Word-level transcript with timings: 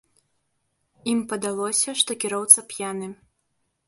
Ім 1.11 1.19
падалося, 1.33 1.93
што 1.99 2.11
кіроўца 2.23 2.59
п'яны. 2.73 3.11